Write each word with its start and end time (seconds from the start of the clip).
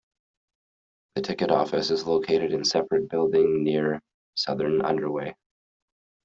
The 1.13 1.21
ticket 1.21 1.51
office 1.51 1.91
is 1.91 2.07
located 2.07 2.53
in 2.53 2.65
separate 2.65 3.07
building 3.07 3.63
near 3.63 4.01
southern 4.33 4.81
underway. 4.81 5.35